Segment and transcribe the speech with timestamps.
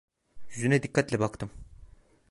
[0.49, 1.49] Yüzüne dikkatle baktım…